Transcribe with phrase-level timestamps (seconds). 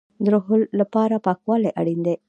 [0.23, 0.47] د روح
[0.79, 2.15] لپاره پاکوالی اړین دی